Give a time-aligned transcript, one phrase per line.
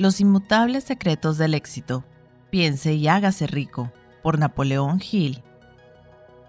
[0.00, 2.04] Los inmutables secretos del éxito.
[2.48, 3.92] Piense y hágase rico.
[4.22, 5.42] Por Napoleón Hill.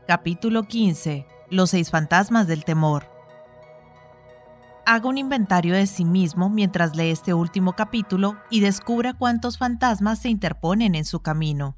[0.08, 1.28] Capítulo 15.
[1.50, 3.10] Los seis fantasmas del temor.
[4.86, 10.20] Haga un inventario de sí mismo mientras lee este último capítulo y descubra cuántos fantasmas
[10.20, 11.76] se interponen en su camino.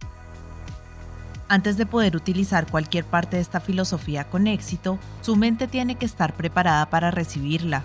[1.47, 6.05] Antes de poder utilizar cualquier parte de esta filosofía con éxito, su mente tiene que
[6.05, 7.81] estar preparada para recibirla.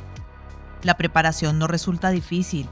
[0.82, 2.68] La preparación no resulta difícil,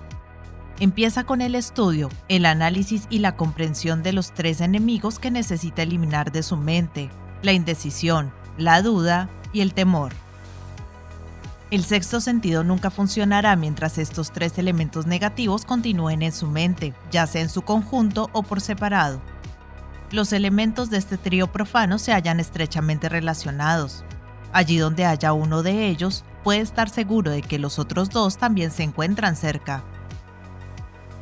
[0.78, 5.82] Empieza con el estudio, el análisis y la comprensión de los tres enemigos que necesita
[5.82, 7.08] eliminar de su mente,
[7.40, 10.12] la indecisión, la duda y el temor.
[11.70, 17.26] El sexto sentido nunca funcionará mientras estos tres elementos negativos continúen en su mente, ya
[17.26, 19.22] sea en su conjunto o por separado.
[20.10, 24.04] Los elementos de este trío profano se hallan estrechamente relacionados.
[24.52, 28.70] Allí donde haya uno de ellos, puede estar seguro de que los otros dos también
[28.70, 29.82] se encuentran cerca.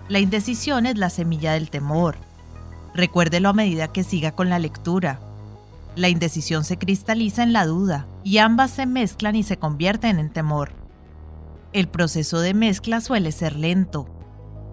[0.07, 2.17] La indecisión es la semilla del temor.
[2.95, 5.19] Recuérdelo a medida que siga con la lectura.
[5.97, 10.29] La indecisión se cristaliza en la duda y ambas se mezclan y se convierten en
[10.29, 10.73] temor.
[11.73, 14.07] El proceso de mezcla suele ser lento.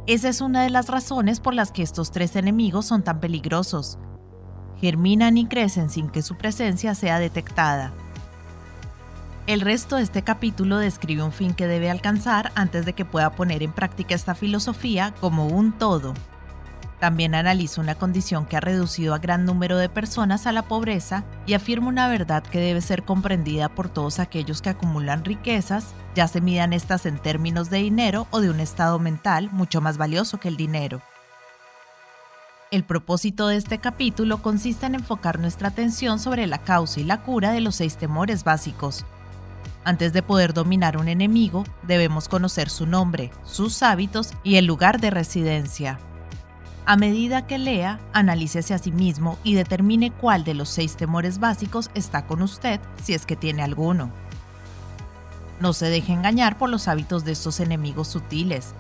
[0.06, 4.00] Esa es una de las razones por las que estos tres enemigos son tan peligrosos.
[4.82, 7.94] Germinan y crecen sin que su presencia sea detectada.
[9.48, 13.32] El resto de este capítulo describe un fin que debe alcanzar antes de que pueda
[13.32, 16.14] poner en práctica esta filosofía como un todo.
[17.00, 21.24] También analiza una condición que ha reducido a gran número de personas a la pobreza
[21.48, 26.28] y afirma una verdad que debe ser comprendida por todos aquellos que acumulan riquezas, ya
[26.28, 30.40] se midan estas en términos de dinero o de un estado mental mucho más valioso
[30.40, 31.02] que el dinero.
[32.70, 37.24] El propósito de este capítulo consiste en enfocar nuestra atención sobre la causa y la
[37.24, 39.04] cura de los seis temores básicos,
[39.84, 45.00] antes de poder dominar un enemigo, debemos conocer su nombre, sus hábitos y el lugar
[45.00, 46.00] de residencia.
[46.86, 51.40] A medida que lea, analícese a sí mismo y determine cuál de los seis temores
[51.40, 54.12] básicos está con usted, si es que tiene alguno.
[55.60, 58.74] No se deje engañar por los hábitos de estos enemigos sutiles.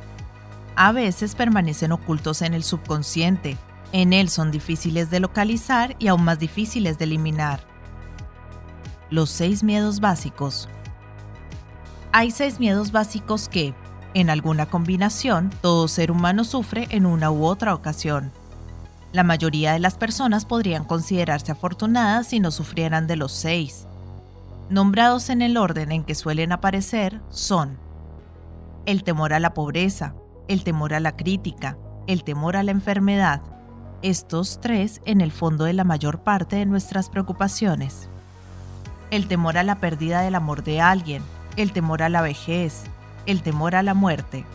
[0.75, 3.57] A veces permanecen ocultos en el subconsciente.
[3.91, 7.61] En él son difíciles de localizar y aún más difíciles de eliminar.
[9.11, 10.69] Los seis miedos básicos
[12.13, 13.73] hay seis miedos básicos que,
[14.13, 18.31] en alguna combinación, todo ser humano sufre en una u otra ocasión.
[19.13, 23.87] La mayoría de las personas podrían considerarse afortunadas si no sufrieran de los seis.
[24.69, 27.77] Nombrados en el orden en que suelen aparecer son
[28.85, 30.13] el temor a la pobreza,
[30.47, 33.41] el temor a la crítica, el temor a la enfermedad.
[34.01, 38.09] Estos tres en el fondo de la mayor parte de nuestras preocupaciones.
[39.11, 41.21] El temor a la pérdida del amor de alguien,
[41.61, 42.83] el temor a la vejez,
[43.25, 44.45] el temor a la muerte.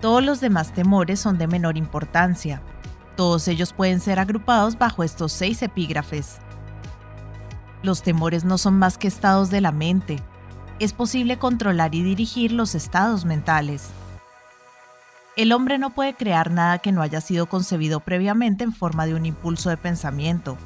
[0.00, 2.62] Todos los demás temores son de menor importancia.
[3.16, 6.38] Todos ellos pueden ser agrupados bajo estos seis epígrafes.
[7.82, 10.18] Los temores no son más que estados de la mente.
[10.78, 13.90] Es posible controlar y dirigir los estados mentales.
[15.36, 19.14] El hombre no puede crear nada que no haya sido concebido previamente en forma de
[19.14, 20.56] un impulso de pensamiento.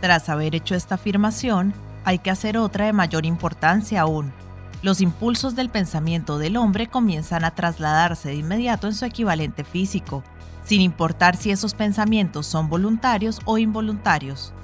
[0.00, 1.74] Tras haber hecho esta afirmación,
[2.08, 4.32] hay que hacer otra de mayor importancia aún.
[4.80, 10.24] Los impulsos del pensamiento del hombre comienzan a trasladarse de inmediato en su equivalente físico,
[10.64, 14.54] sin importar si esos pensamientos son voluntarios o involuntarios.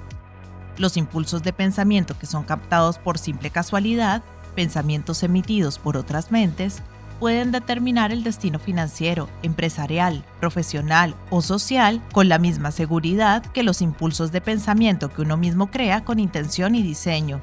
[0.79, 4.23] Los impulsos de pensamiento que son captados por simple casualidad,
[4.55, 6.81] pensamientos emitidos por otras mentes,
[7.19, 13.81] pueden determinar el destino financiero, empresarial, profesional o social con la misma seguridad que los
[13.81, 17.39] impulsos de pensamiento que uno mismo crea con intención y diseño.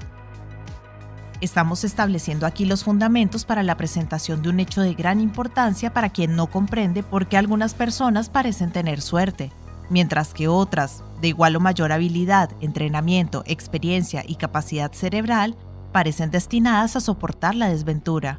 [1.40, 6.10] Estamos estableciendo aquí los fundamentos para la presentación de un hecho de gran importancia para
[6.10, 9.50] quien no comprende por qué algunas personas parecen tener suerte,
[9.90, 15.56] mientras que otras, de igual o mayor habilidad, entrenamiento, experiencia y capacidad cerebral,
[15.90, 18.38] parecen destinadas a soportar la desventura.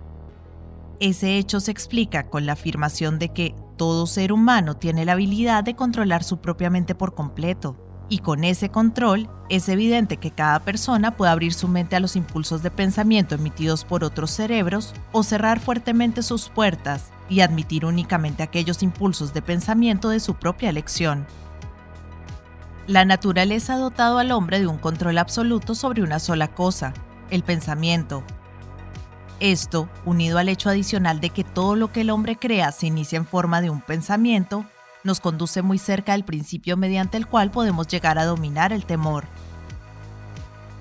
[1.04, 5.62] Ese hecho se explica con la afirmación de que todo ser humano tiene la habilidad
[5.66, 7.76] de controlar su propia mente por completo,
[8.08, 12.16] y con ese control es evidente que cada persona puede abrir su mente a los
[12.16, 18.42] impulsos de pensamiento emitidos por otros cerebros o cerrar fuertemente sus puertas y admitir únicamente
[18.42, 21.28] aquellos impulsos de pensamiento de su propia elección.
[22.88, 26.94] La naturaleza ha dotado al hombre de un control absoluto sobre una sola cosa,
[27.30, 28.24] el pensamiento,
[29.40, 33.18] esto, unido al hecho adicional de que todo lo que el hombre crea se inicia
[33.18, 34.66] en forma de un pensamiento,
[35.04, 39.26] nos conduce muy cerca del principio mediante el cual podemos llegar a dominar el temor.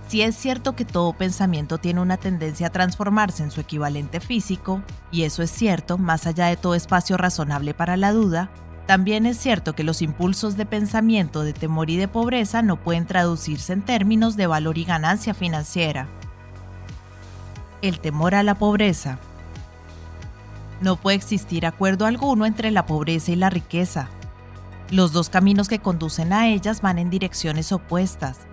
[0.08, 4.82] Si es cierto que todo pensamiento tiene una tendencia a transformarse en su equivalente físico,
[5.10, 8.50] y eso es cierto más allá de todo espacio razonable para la duda,
[8.87, 13.06] también es cierto que los impulsos de pensamiento de temor y de pobreza no pueden
[13.06, 16.08] traducirse en términos de valor y ganancia financiera.
[17.82, 19.19] El temor a la pobreza.
[20.81, 24.08] No puede existir acuerdo alguno entre la pobreza y la riqueza.
[24.90, 28.46] Los dos caminos que conducen a ellas van en direcciones opuestas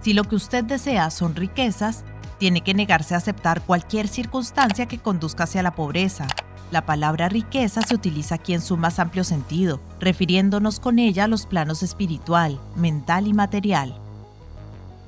[0.00, 2.04] si lo que usted desea son riquezas,
[2.38, 6.26] tiene que negarse a aceptar cualquier circunstancia que conduzca hacia la pobreza.
[6.70, 11.28] La palabra riqueza se utiliza aquí en su más amplio sentido, refiriéndonos con ella a
[11.28, 14.00] los planos espiritual, mental y material.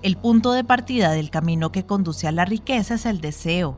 [0.03, 3.77] El punto de partida del camino que conduce a la riqueza es el deseo.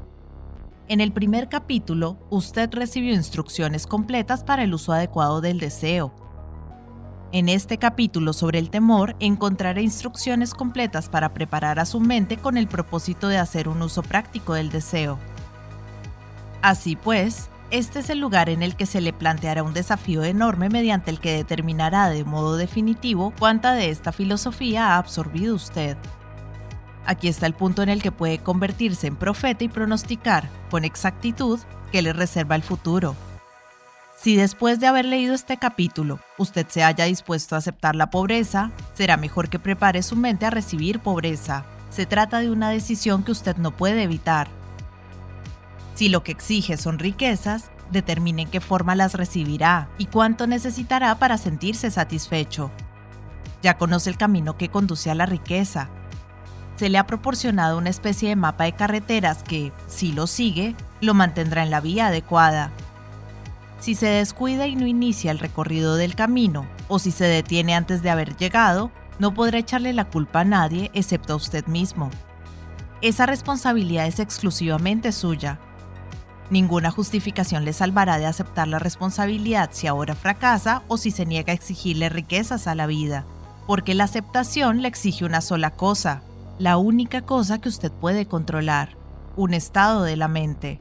[0.89, 6.13] En el primer capítulo, usted recibió instrucciones completas para el uso adecuado del deseo,
[7.35, 12.57] en este capítulo sobre el temor encontrará instrucciones completas para preparar a su mente con
[12.57, 15.19] el propósito de hacer un uso práctico del deseo.
[16.63, 20.69] Así pues, este es el lugar en el que se le planteará un desafío enorme
[20.69, 25.97] mediante el que determinará de modo definitivo cuánta de esta filosofía ha absorbido usted.
[27.05, 31.59] Aquí está el punto en el que puede convertirse en profeta y pronosticar, con exactitud,
[31.91, 33.17] qué le reserva el futuro.
[34.17, 38.71] Si después de haber leído este capítulo usted se haya dispuesto a aceptar la pobreza,
[38.95, 41.65] será mejor que prepare su mente a recibir pobreza.
[41.91, 44.47] Se trata de una decisión que usted no puede evitar.
[45.95, 51.39] Si lo que exige son riquezas, determine qué forma las recibirá y cuánto necesitará para
[51.39, 52.71] sentirse satisfecho.
[53.63, 55.89] Ya conoce el camino que conduce a la riqueza.
[56.77, 61.15] Se le ha proporcionado una especie de mapa de carreteras que, si lo sigue, lo
[61.15, 62.73] mantendrá en la vía adecuada
[63.85, 68.01] si se descuida y no inicia el recorrido del camino, o si se detiene antes
[68.01, 72.09] de haber llegado, no podrá echarle la culpa a nadie excepto a usted mismo.
[73.03, 75.59] Esa responsabilidad es exclusivamente suya.
[76.51, 81.53] Ninguna justificación le salvará de aceptar la responsabilidad si ahora fracasa o si se niega
[81.53, 83.25] a exigirle riquezas a la vida,
[83.67, 86.23] porque la aceptación le exige una sola cosa,
[86.59, 88.97] la única cosa que usted puede controlar,
[89.37, 90.81] un estado de la mente.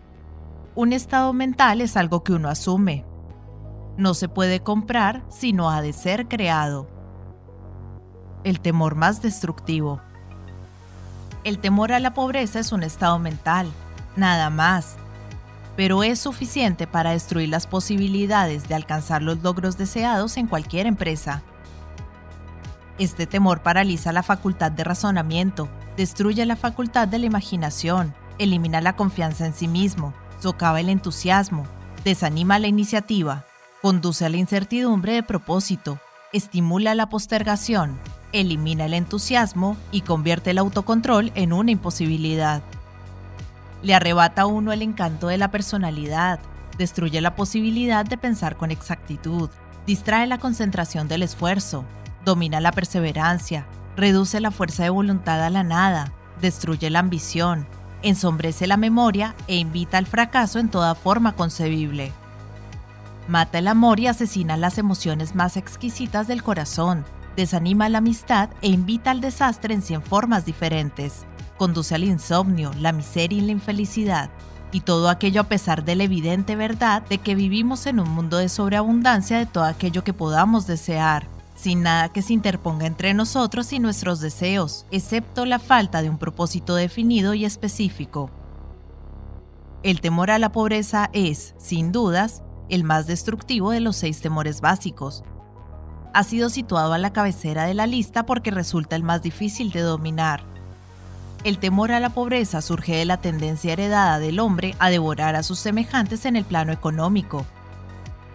[0.75, 3.05] Un estado mental es algo que uno asume.
[3.97, 6.87] No se puede comprar, sino ha de ser creado.
[8.43, 10.01] El temor más destructivo.
[11.43, 13.71] El temor a la pobreza es un estado mental,
[14.15, 14.97] nada más,
[15.75, 21.41] pero es suficiente para destruir las posibilidades de alcanzar los logros deseados en cualquier empresa.
[22.99, 25.67] Este temor paraliza la facultad de razonamiento,
[25.97, 31.65] destruye la facultad de la imaginación, elimina la confianza en sí mismo, socava el entusiasmo,
[32.03, 33.45] desanima la iniciativa,
[33.81, 35.99] conduce a la incertidumbre de propósito,
[36.33, 37.97] estimula la postergación,
[38.31, 42.61] elimina el entusiasmo y convierte el autocontrol en una imposibilidad.
[43.83, 46.39] Le arrebata a uno el encanto de la personalidad,
[46.77, 49.49] destruye la posibilidad de pensar con exactitud,
[49.85, 51.83] distrae la concentración del esfuerzo,
[52.23, 53.65] domina la perseverancia,
[53.97, 57.67] reduce la fuerza de voluntad a la nada, destruye la ambición,
[58.01, 62.13] ensombrece la memoria e invita al fracaso en toda forma concebible.
[63.27, 67.03] Mata el amor y asesina las emociones más exquisitas del corazón,
[67.35, 71.25] desanima la amistad e invita al desastre en cien formas diferentes.
[71.63, 74.29] Conduce al insomnio, la miseria y la infelicidad.
[74.73, 78.35] Y todo aquello a pesar de la evidente verdad de que vivimos en un mundo
[78.35, 83.71] de sobreabundancia de todo aquello que podamos desear, sin nada que se interponga entre nosotros
[83.71, 88.29] y nuestros deseos, excepto la falta de un propósito definido y específico.
[89.83, 94.59] El temor a la pobreza es, sin dudas, el más destructivo de los seis temores
[94.59, 95.23] básicos.
[96.13, 99.79] Ha sido situado a la cabecera de la lista porque resulta el más difícil de
[99.79, 100.52] dominar.
[101.43, 105.43] El temor a la pobreza surge de la tendencia heredada del hombre a devorar a
[105.43, 107.45] sus semejantes en el plano económico,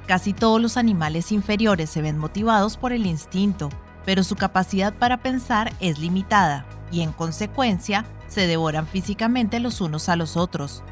[0.09, 3.69] Casi todos los animales inferiores se ven motivados por el instinto,
[4.07, 10.09] pero su capacidad para pensar es limitada y en consecuencia se devoran físicamente los unos
[10.09, 10.83] a los otros.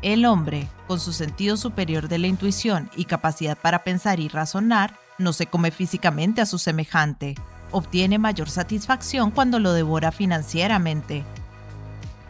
[0.00, 4.98] El hombre, con su sentido superior de la intuición y capacidad para pensar y razonar,
[5.18, 7.34] no se come físicamente a su semejante,
[7.72, 11.24] obtiene mayor satisfacción cuando lo devora financieramente.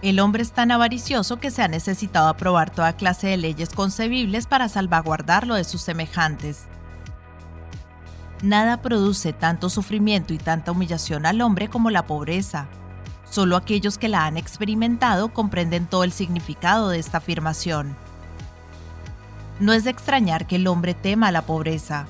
[0.03, 4.47] El hombre es tan avaricioso que se ha necesitado aprobar toda clase de leyes concebibles
[4.47, 6.65] para salvaguardarlo de sus semejantes.
[8.43, 12.67] Nada produce tanto sufrimiento y tanta humillación al hombre como la pobreza.
[13.31, 17.97] Solo aquellos que la han experimentado comprenden todo el significado de esta afirmación.
[19.61, 22.07] No es de extrañar que el hombre tema la pobreza.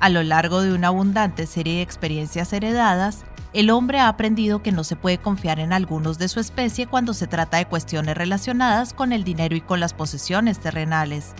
[0.00, 4.72] A lo largo de una abundante serie de experiencias heredadas, el hombre ha aprendido que
[4.72, 8.94] no se puede confiar en algunos de su especie cuando se trata de cuestiones relacionadas
[8.94, 11.34] con el dinero y con las posesiones terrenales.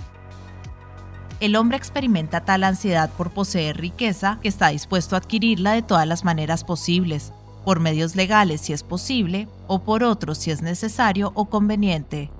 [1.40, 6.06] El hombre experimenta tal ansiedad por poseer riqueza que está dispuesto a adquirirla de todas
[6.06, 7.32] las maneras posibles,
[7.64, 12.30] por medios legales si es posible, o por otros si es necesario o conveniente.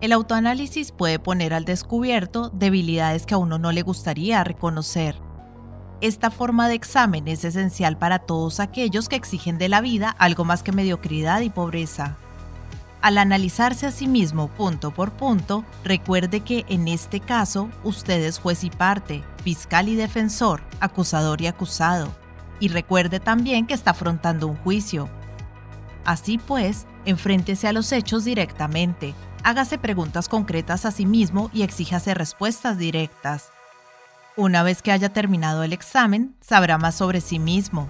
[0.00, 5.16] El autoanálisis puede poner al descubierto debilidades que a uno no le gustaría reconocer.
[6.00, 10.44] Esta forma de examen es esencial para todos aquellos que exigen de la vida algo
[10.44, 12.16] más que mediocridad y pobreza.
[13.02, 18.38] Al analizarse a sí mismo punto por punto, recuerde que en este caso usted es
[18.38, 22.08] juez y parte, fiscal y defensor, acusador y acusado.
[22.60, 25.08] Y recuerde también que está afrontando un juicio.
[26.04, 32.14] Así pues, enfréntese a los hechos directamente, hágase preguntas concretas a sí mismo y exíjase
[32.14, 33.50] respuestas directas.
[34.36, 37.88] Una vez que haya terminado el examen, sabrá más sobre sí mismo.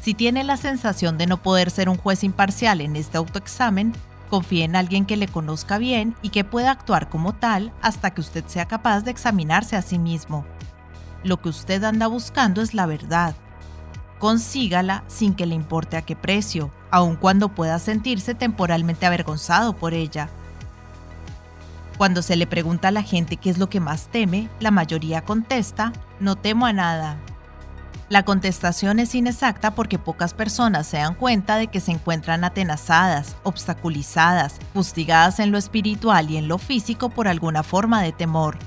[0.00, 3.92] Si tiene la sensación de no poder ser un juez imparcial en este autoexamen,
[4.30, 8.22] confíe en alguien que le conozca bien y que pueda actuar como tal hasta que
[8.22, 10.44] usted sea capaz de examinarse a sí mismo.
[11.22, 13.34] Lo que usted anda buscando es la verdad.
[14.18, 19.94] Consígala sin que le importe a qué precio, aun cuando pueda sentirse temporalmente avergonzado por
[19.94, 20.30] ella.
[21.98, 25.22] Cuando se le pregunta a la gente qué es lo que más teme, la mayoría
[25.22, 27.18] contesta, no temo a nada.
[28.08, 33.36] La contestación es inexacta porque pocas personas se dan cuenta de que se encuentran atenazadas,
[33.42, 38.58] obstaculizadas, fustigadas en lo espiritual y en lo físico por alguna forma de temor.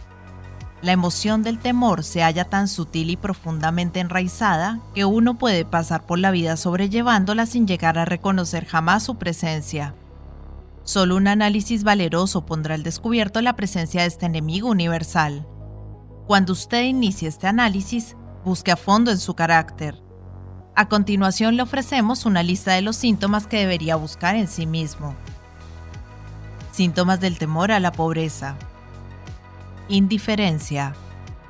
[0.82, 6.05] La emoción del temor se halla tan sutil y profundamente enraizada que uno puede pasar
[6.05, 9.94] por la vida sobrellevándola sin llegar a reconocer jamás su presencia.
[10.86, 15.48] Solo un análisis valeroso pondrá al descubierto la presencia de este enemigo universal.
[16.27, 20.00] Cuando usted inicie este análisis, busque a fondo en su carácter.
[20.75, 25.15] A continuación le ofrecemos una lista de los síntomas que debería buscar en sí mismo.
[26.72, 28.56] Síntomas del temor a la pobreza.
[29.89, 30.94] Indiferencia.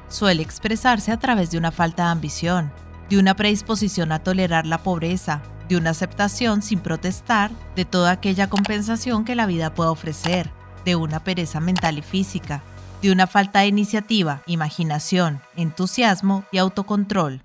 [0.07, 2.71] Suele expresarse a través de una falta de ambición,
[3.09, 8.49] de una predisposición a tolerar la pobreza, de una aceptación sin protestar de toda aquella
[8.49, 10.51] compensación que la vida pueda ofrecer,
[10.83, 12.61] de una pereza mental y física,
[13.01, 17.41] de una falta de iniciativa, imaginación, entusiasmo y autocontrol.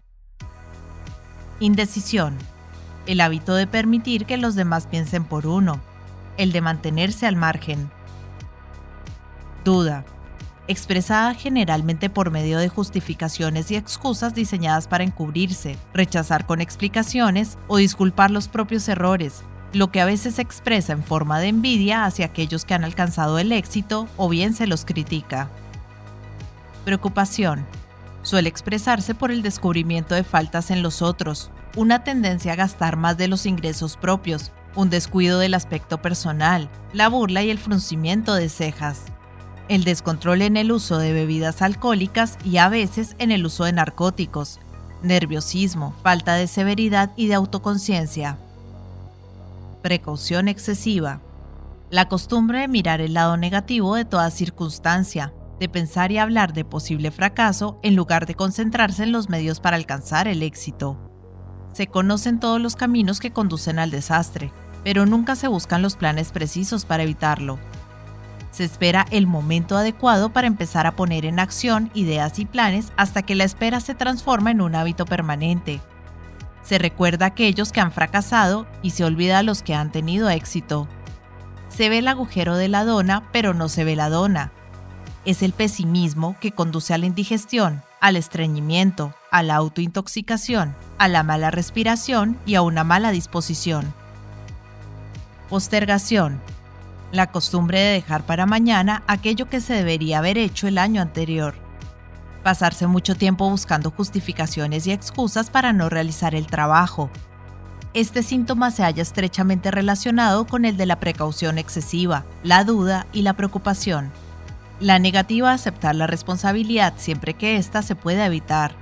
[1.59, 2.37] Indecisión.
[3.07, 5.81] El hábito de permitir que los demás piensen por uno,
[6.37, 7.91] el de mantenerse al margen.
[9.65, 10.05] Duda
[10.71, 17.79] expresada generalmente por medio de justificaciones y excusas diseñadas para encubrirse, rechazar con explicaciones o
[17.79, 22.27] disculpar los propios errores, lo que a veces se expresa en forma de envidia hacia
[22.27, 25.49] aquellos que han alcanzado el éxito o bien se los critica.
[26.85, 27.67] Preocupación.
[28.23, 33.17] Suele expresarse por el descubrimiento de faltas en los otros, una tendencia a gastar más
[33.19, 38.49] de los ingresos propios, un descuido del aspecto personal, la burla y el fruncimiento de
[38.49, 39.07] cejas
[39.71, 43.73] el descontrol en el uso de bebidas alcohólicas y a veces en el uso de
[43.73, 44.59] narcóticos,
[45.05, 48.37] nerviosismo, falta de severidad y de autoconciencia.
[49.81, 51.21] Precaución excesiva.
[51.89, 56.65] La costumbre de mirar el lado negativo de toda circunstancia, de pensar y hablar de
[56.65, 60.99] posible fracaso en lugar de concentrarse en los medios para alcanzar el éxito.
[61.73, 66.33] Se conocen todos los caminos que conducen al desastre, pero nunca se buscan los planes
[66.33, 67.61] precisos para evitarlo.
[68.51, 73.23] Se espera el momento adecuado para empezar a poner en acción ideas y planes hasta
[73.23, 75.81] que la espera se transforma en un hábito permanente.
[76.63, 80.29] Se recuerda a aquellos que han fracasado y se olvida a los que han tenido
[80.31, 80.89] éxito.
[81.69, 84.53] Se ve el agujero de la dona, pero no se ve la dona.
[85.25, 91.23] Es el pesimismo que conduce a la indigestión, al estreñimiento, a la autointoxicación, a la
[91.23, 93.95] mala respiración y a una mala disposición.
[95.49, 96.41] Postergación
[97.13, 101.55] la costumbre de dejar para mañana aquello que se debería haber hecho el año anterior.
[102.43, 107.11] Pasarse mucho tiempo buscando justificaciones y excusas para no realizar el trabajo.
[107.93, 113.23] Este síntoma se halla estrechamente relacionado con el de la precaución excesiva, la duda y
[113.23, 114.11] la preocupación.
[114.79, 118.75] La negativa a aceptar la responsabilidad siempre que ésta se pueda evitar.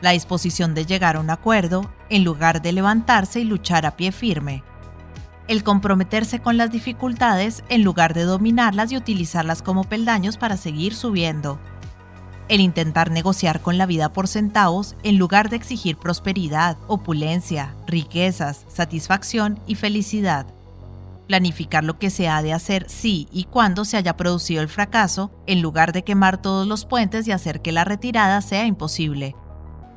[0.00, 4.12] La disposición de llegar a un acuerdo en lugar de levantarse y luchar a pie
[4.12, 4.62] firme
[5.48, 10.94] el comprometerse con las dificultades en lugar de dominarlas y utilizarlas como peldaños para seguir
[10.94, 11.58] subiendo,
[12.48, 18.64] el intentar negociar con la vida por centavos en lugar de exigir prosperidad, opulencia, riquezas,
[18.68, 20.46] satisfacción y felicidad,
[21.26, 25.30] planificar lo que se ha de hacer si y cuando se haya producido el fracaso,
[25.46, 29.34] en lugar de quemar todos los puentes y hacer que la retirada sea imposible,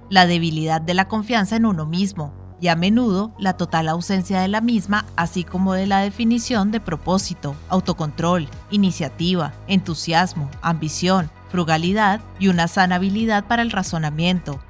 [0.10, 4.48] la debilidad de la confianza en uno mismo y a menudo la total ausencia de
[4.48, 12.50] la misma, así como de la definición de propósito, autocontrol, iniciativa, entusiasmo, ambición, frugalidad y
[12.50, 14.62] una sana habilidad para el razonamiento.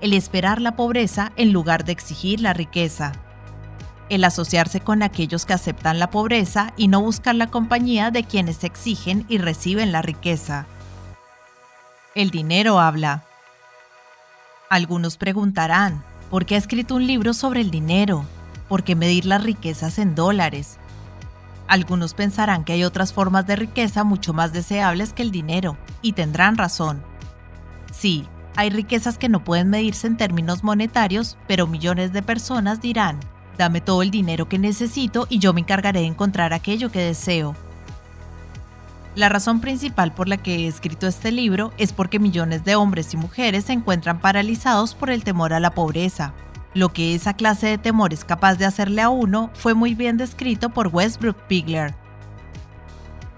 [0.00, 3.12] El esperar la pobreza en lugar de exigir la riqueza.
[4.08, 8.64] El asociarse con aquellos que aceptan la pobreza y no buscar la compañía de quienes
[8.64, 10.66] exigen y reciben la riqueza.
[12.16, 13.22] El dinero habla.
[14.68, 16.02] Algunos preguntarán,
[16.32, 18.24] ¿por qué ha escrito un libro sobre el dinero?
[18.66, 20.78] ¿Por qué medir las riquezas en dólares?
[21.68, 26.14] Algunos pensarán que hay otras formas de riqueza mucho más deseables que el dinero, y
[26.14, 27.02] tendrán razón.
[27.92, 28.24] Sí,
[28.56, 33.20] hay riquezas que no pueden medirse en términos monetarios, pero millones de personas dirán,
[33.58, 37.54] dame todo el dinero que necesito y yo me encargaré de encontrar aquello que deseo.
[39.14, 43.12] La razón principal por la que he escrito este libro es porque millones de hombres
[43.12, 46.32] y mujeres se encuentran paralizados por el temor a la pobreza.
[46.72, 50.16] Lo que esa clase de temor es capaz de hacerle a uno fue muy bien
[50.16, 51.94] descrito por Westbrook Pigler.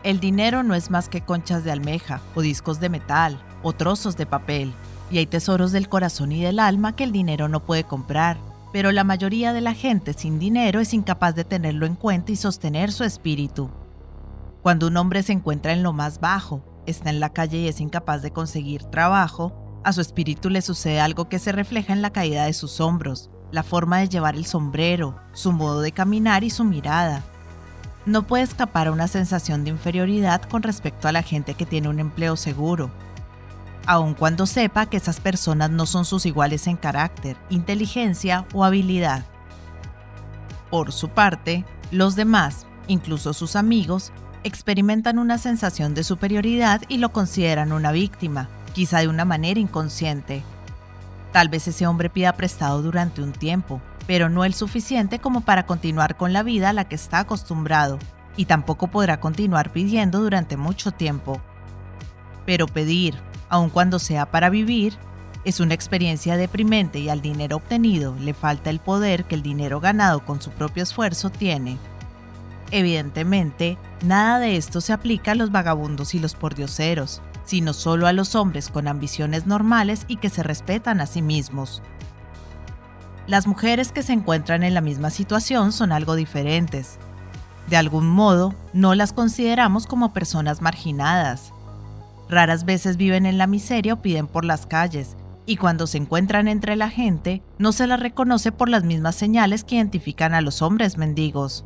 [0.04, 4.16] El dinero no es más que conchas de almeja, o discos de metal, o trozos
[4.16, 4.72] de papel,
[5.10, 8.36] y hay tesoros del corazón y del alma que el dinero no puede comprar,
[8.72, 12.36] pero la mayoría de la gente sin dinero es incapaz de tenerlo en cuenta y
[12.36, 13.70] sostener su espíritu.
[14.64, 17.82] Cuando un hombre se encuentra en lo más bajo, está en la calle y es
[17.82, 19.52] incapaz de conseguir trabajo,
[19.84, 23.28] a su espíritu le sucede algo que se refleja en la caída de sus hombros,
[23.52, 27.22] la forma de llevar el sombrero, su modo de caminar y su mirada.
[28.06, 31.90] No puede escapar a una sensación de inferioridad con respecto a la gente que tiene
[31.90, 32.90] un empleo seguro,
[33.84, 39.26] aun cuando sepa que esas personas no son sus iguales en carácter, inteligencia o habilidad.
[40.70, 44.10] Por su parte, los demás, incluso sus amigos,
[44.44, 50.42] experimentan una sensación de superioridad y lo consideran una víctima, quizá de una manera inconsciente.
[51.32, 55.66] Tal vez ese hombre pida prestado durante un tiempo, pero no el suficiente como para
[55.66, 57.98] continuar con la vida a la que está acostumbrado,
[58.36, 61.40] y tampoco podrá continuar pidiendo durante mucho tiempo.
[62.46, 63.14] Pero pedir,
[63.48, 64.94] aun cuando sea para vivir,
[65.44, 69.80] es una experiencia deprimente y al dinero obtenido le falta el poder que el dinero
[69.80, 71.78] ganado con su propio esfuerzo tiene.
[72.74, 78.12] Evidentemente, nada de esto se aplica a los vagabundos y los pordioseros, sino solo a
[78.12, 81.82] los hombres con ambiciones normales y que se respetan a sí mismos.
[83.28, 86.98] Las mujeres que se encuentran en la misma situación son algo diferentes.
[87.70, 91.52] De algún modo, no las consideramos como personas marginadas.
[92.28, 96.48] Raras veces viven en la miseria o piden por las calles, y cuando se encuentran
[96.48, 100.60] entre la gente, no se las reconoce por las mismas señales que identifican a los
[100.60, 101.64] hombres mendigos.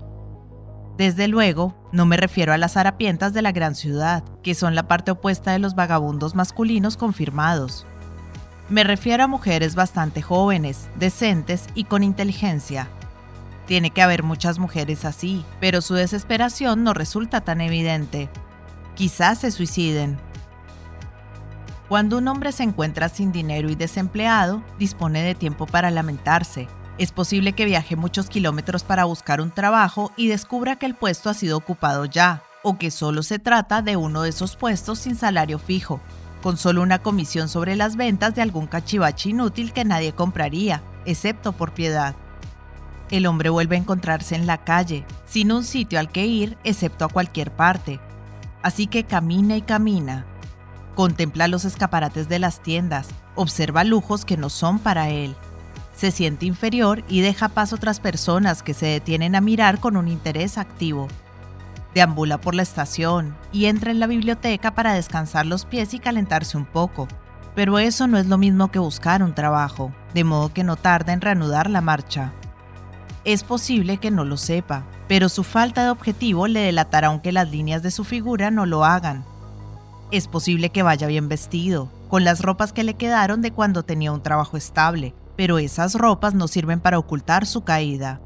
[0.98, 4.88] Desde luego, no me refiero a las harapientas de la gran ciudad, que son la
[4.88, 7.87] parte opuesta de los vagabundos masculinos confirmados.
[8.68, 12.88] Me refiero a mujeres bastante jóvenes, decentes y con inteligencia.
[13.66, 18.28] Tiene que haber muchas mujeres así, pero su desesperación no resulta tan evidente.
[18.96, 20.18] Quizás se suiciden.
[21.88, 26.66] Cuando un hombre se encuentra sin dinero y desempleado, dispone de tiempo para lamentarse,
[26.98, 31.30] es posible que viaje muchos kilómetros para buscar un trabajo y descubra que el puesto
[31.30, 35.14] ha sido ocupado ya, o que solo se trata de uno de esos puestos sin
[35.14, 36.00] salario fijo,
[36.42, 41.52] con solo una comisión sobre las ventas de algún cachivache inútil que nadie compraría, excepto
[41.52, 42.16] por piedad.
[43.11, 47.04] El hombre vuelve a encontrarse en la calle, sin un sitio al que ir, excepto
[47.04, 48.00] a cualquier parte.
[48.61, 50.26] Así que camina y camina.
[50.96, 55.37] Contempla los escaparates de las tiendas, observa lujos que no son para él
[55.98, 60.06] se siente inferior y deja paso otras personas que se detienen a mirar con un
[60.06, 61.08] interés activo.
[61.92, 66.56] Deambula por la estación y entra en la biblioteca para descansar los pies y calentarse
[66.56, 67.08] un poco.
[67.56, 71.12] Pero eso no es lo mismo que buscar un trabajo, de modo que no tarda
[71.12, 72.32] en reanudar la marcha.
[73.24, 77.50] Es posible que no lo sepa, pero su falta de objetivo le delatará aunque las
[77.50, 79.24] líneas de su figura no lo hagan.
[80.12, 84.12] Es posible que vaya bien vestido, con las ropas que le quedaron de cuando tenía
[84.12, 88.20] un trabajo estable, pero esas ropas no sirven para ocultar su caída.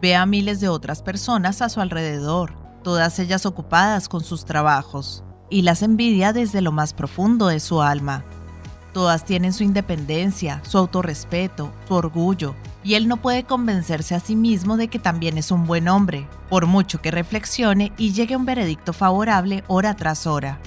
[0.00, 5.22] Ve a miles de otras personas a su alrededor, todas ellas ocupadas con sus trabajos,
[5.50, 8.24] y las envidia desde lo más profundo de su alma.
[8.94, 14.36] Todas tienen su independencia, su autorrespeto, su orgullo, y él no puede convencerse a sí
[14.36, 18.38] mismo de que también es un buen hombre, por mucho que reflexione y llegue a
[18.38, 20.58] un veredicto favorable hora tras hora.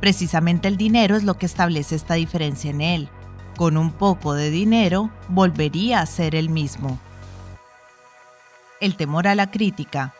[0.00, 3.10] Precisamente el dinero es lo que establece esta diferencia en él,
[3.56, 6.98] con un poco de dinero volvería a ser el mismo.
[8.80, 10.14] El temor a la crítica.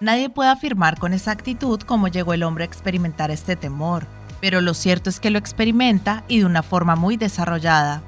[0.00, 4.06] Nadie puede afirmar con exactitud cómo llegó el hombre a experimentar este temor,
[4.40, 8.02] pero lo cierto es que lo experimenta y de una forma muy desarrollada.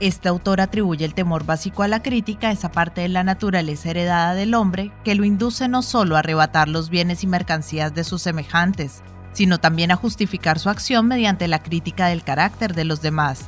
[0.00, 4.34] Este autor atribuye el temor básico a la crítica esa parte de la naturaleza heredada
[4.34, 8.20] del hombre que lo induce no solo a arrebatar los bienes y mercancías de sus
[8.20, 9.02] semejantes,
[9.34, 13.46] sino también a justificar su acción mediante la crítica del carácter de los demás.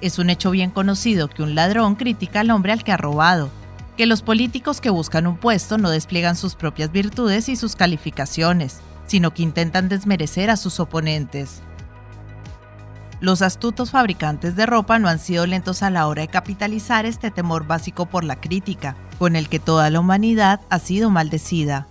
[0.00, 3.50] Es un hecho bien conocido que un ladrón critica al hombre al que ha robado,
[3.96, 8.80] que los políticos que buscan un puesto no despliegan sus propias virtudes y sus calificaciones,
[9.06, 11.62] sino que intentan desmerecer a sus oponentes.
[13.20, 17.30] Los astutos fabricantes de ropa no han sido lentos a la hora de capitalizar este
[17.30, 21.86] temor básico por la crítica, con el que toda la humanidad ha sido maldecida.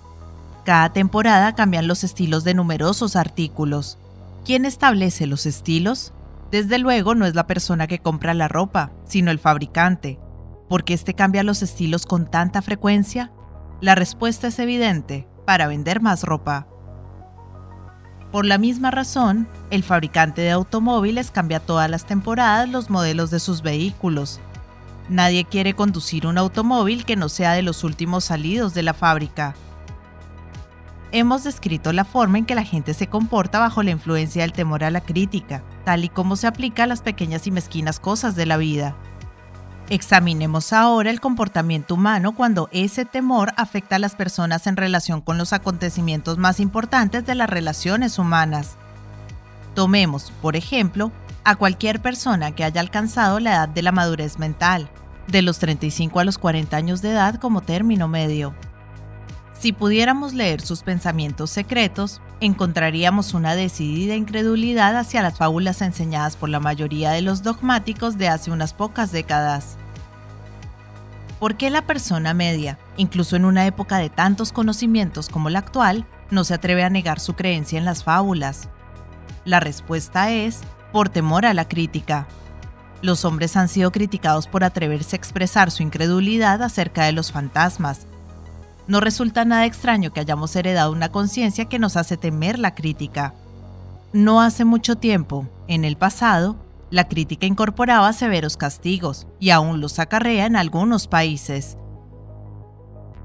[0.65, 3.99] Cada temporada cambian los estilos de numerosos artículos.
[4.43, 6.11] ¿Quién establece los estilos?
[6.49, 10.19] Desde luego no es la persona que compra la ropa, sino el fabricante.
[10.67, 13.31] ¿Por qué este cambia los estilos con tanta frecuencia?
[13.79, 16.65] La respuesta es evidente, para vender más ropa.
[18.31, 23.39] Por la misma razón, el fabricante de automóviles cambia todas las temporadas los modelos de
[23.39, 24.39] sus vehículos.
[25.09, 29.53] Nadie quiere conducir un automóvil que no sea de los últimos salidos de la fábrica.
[31.17, 34.83] Hemos descrito la forma en que la gente se comporta bajo la influencia del temor
[34.83, 38.45] a la crítica, tal y como se aplica a las pequeñas y mezquinas cosas de
[38.45, 38.97] la vida.
[39.89, 45.37] Examinemos ahora el comportamiento humano cuando ese temor afecta a las personas en relación con
[45.37, 48.75] los acontecimientos más importantes de las relaciones humanas.
[49.73, 51.13] Tomemos, por ejemplo,
[51.45, 54.89] a cualquier persona que haya alcanzado la edad de la madurez mental,
[55.29, 58.53] de los 35 a los 40 años de edad como término medio.
[59.59, 66.49] Si pudiéramos leer sus pensamientos secretos, encontraríamos una decidida incredulidad hacia las fábulas enseñadas por
[66.49, 69.77] la mayoría de los dogmáticos de hace unas pocas décadas.
[71.39, 76.05] ¿Por qué la persona media, incluso en una época de tantos conocimientos como la actual,
[76.31, 78.69] no se atreve a negar su creencia en las fábulas?
[79.45, 82.27] La respuesta es, por temor a la crítica.
[83.01, 88.07] Los hombres han sido criticados por atreverse a expresar su incredulidad acerca de los fantasmas,
[88.87, 93.33] no resulta nada extraño que hayamos heredado una conciencia que nos hace temer la crítica.
[94.13, 96.55] No hace mucho tiempo, en el pasado,
[96.91, 101.77] la crítica incorporaba severos castigos y aún los acarrea en algunos países.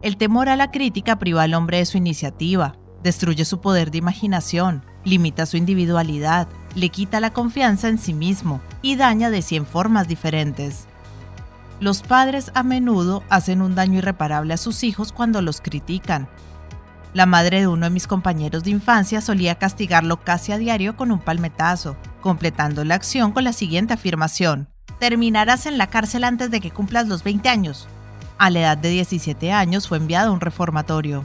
[0.02, 3.98] El temor a la crítica priva al hombre de su iniciativa, destruye su poder de
[3.98, 9.66] imaginación, limita su individualidad, le quita la confianza en sí mismo y daña de cien
[9.66, 10.86] formas diferentes.
[11.80, 16.28] Los padres a menudo hacen un daño irreparable a sus hijos cuando los critican.
[17.14, 21.10] La madre de uno de mis compañeros de infancia solía castigarlo casi a diario con
[21.10, 24.68] un palmetazo, completando la acción con la siguiente afirmación.
[24.98, 27.88] Terminarás en la cárcel antes de que cumplas los 20 años.
[28.36, 31.24] A la edad de 17 años fue enviado a un reformatorio.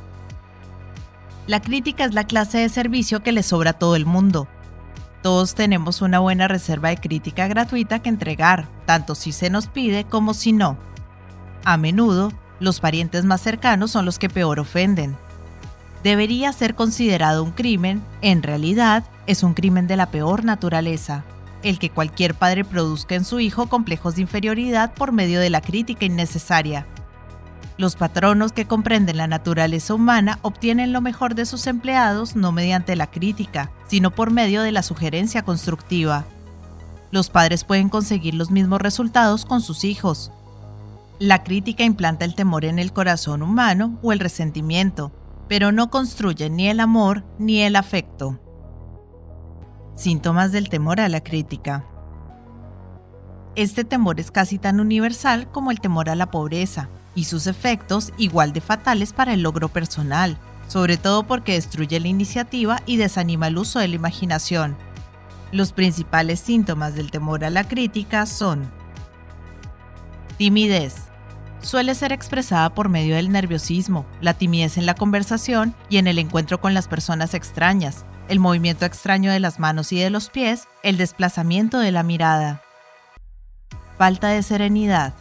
[1.47, 4.47] La crítica es la clase de servicio que le sobra a todo el mundo,
[5.25, 10.03] todos tenemos una buena reserva de crítica gratuita que entregar, tanto si se nos pide
[10.03, 10.77] como si no.
[11.63, 15.17] A menudo, los parientes más cercanos son los que peor ofenden.
[16.03, 21.23] Debería ser considerado un crimen, en realidad es un crimen de la peor naturaleza,
[21.63, 25.61] el que cualquier padre produzca en su hijo complejos de inferioridad por medio de la
[25.61, 26.85] crítica innecesaria,
[27.77, 32.95] los patronos que comprenden la naturaleza humana obtienen lo mejor de sus empleados no mediante
[32.95, 36.25] la crítica, sino por medio de la sugerencia constructiva.
[37.11, 40.31] Los padres pueden conseguir los mismos resultados con sus hijos.
[41.19, 45.11] La crítica implanta el temor en el corazón humano o el resentimiento,
[45.49, 48.39] pero no construye ni el amor ni el afecto.
[49.95, 51.85] Síntomas del temor a la crítica.
[53.55, 58.11] Este temor es casi tan universal como el temor a la pobreza, y sus efectos
[58.17, 63.47] igual de fatales para el logro personal, sobre todo porque destruye la iniciativa y desanima
[63.47, 64.75] el uso de la imaginación.
[65.51, 68.69] Los principales síntomas del temor a la crítica son
[70.37, 70.95] timidez.
[71.61, 76.19] Suele ser expresada por medio del nerviosismo, la timidez en la conversación y en el
[76.19, 80.67] encuentro con las personas extrañas, el movimiento extraño de las manos y de los pies,
[80.83, 82.61] el desplazamiento de la mirada.
[83.97, 85.13] Falta de serenidad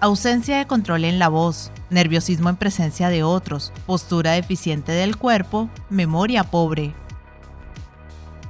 [0.00, 5.68] ausencia de control en la voz, nerviosismo en presencia de otros, postura deficiente del cuerpo,
[5.90, 6.94] memoria pobre.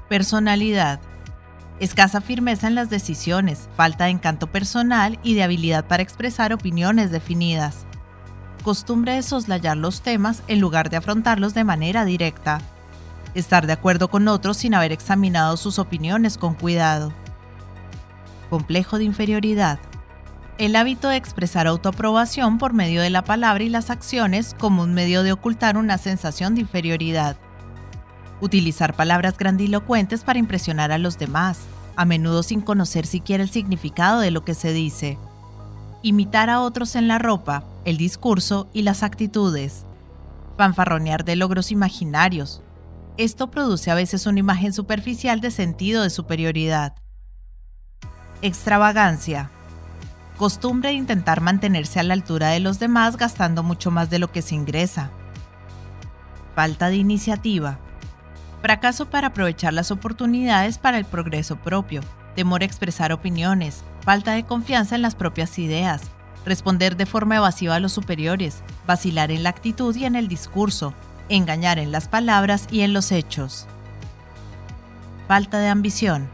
[0.08, 1.00] Personalidad.
[1.80, 7.10] Escasa firmeza en las decisiones, falta de encanto personal y de habilidad para expresar opiniones
[7.10, 7.84] definidas.
[8.62, 12.60] Costumbre de soslayar los temas en lugar de afrontarlos de manera directa.
[13.34, 17.12] Estar de acuerdo con otros sin haber examinado sus opiniones con cuidado.
[18.50, 19.80] Complejo de inferioridad
[20.60, 24.92] el hábito de expresar autoaprobación por medio de la palabra y las acciones como un
[24.92, 27.38] medio de ocultar una sensación de inferioridad.
[28.42, 31.60] Utilizar palabras grandilocuentes para impresionar a los demás,
[31.96, 35.16] a menudo sin conocer siquiera el significado de lo que se dice.
[36.02, 39.86] Imitar a otros en la ropa, el discurso y las actitudes.
[40.58, 42.60] Fanfarronear de logros imaginarios.
[43.16, 46.96] Esto produce a veces una imagen superficial de sentido de superioridad.
[48.42, 49.50] Extravagancia.
[50.40, 54.32] Costumbre de intentar mantenerse a la altura de los demás gastando mucho más de lo
[54.32, 55.10] que se ingresa.
[56.54, 57.78] Falta de iniciativa.
[58.62, 62.00] Fracaso para aprovechar las oportunidades para el progreso propio.
[62.36, 63.84] Temor a expresar opiniones.
[64.00, 66.04] Falta de confianza en las propias ideas.
[66.46, 68.62] Responder de forma evasiva a los superiores.
[68.86, 70.94] Vacilar en la actitud y en el discurso.
[71.28, 73.66] Engañar en las palabras y en los hechos.
[75.28, 76.30] Falta de ambición.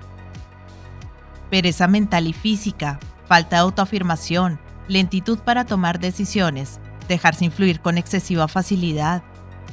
[1.51, 3.01] Pereza mental y física.
[3.27, 4.59] Falta de autoafirmación.
[4.89, 6.81] Lentitud para tomar decisiones.
[7.09, 9.23] Dejarse influir con excesiva facilidad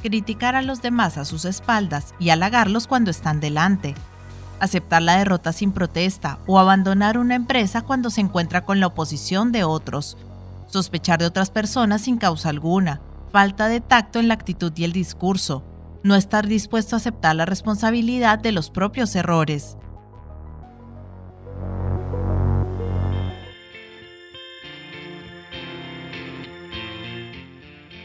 [0.04, 3.94] criticar a los demás a sus espaldas y halagarlos cuando están delante,
[4.60, 9.50] aceptar la derrota sin protesta o abandonar una empresa cuando se encuentra con la oposición
[9.50, 10.18] de otros,
[10.66, 13.00] sospechar de otras personas sin causa alguna,
[13.32, 15.64] falta de tacto en la actitud y el discurso,
[16.02, 19.78] no estar dispuesto a aceptar la responsabilidad de los propios errores.